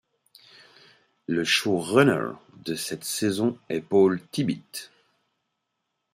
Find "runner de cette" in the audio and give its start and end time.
1.77-3.03